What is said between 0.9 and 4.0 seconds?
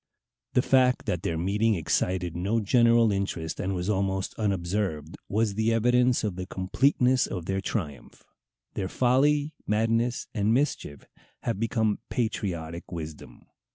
that their meeting excited no general interest, and was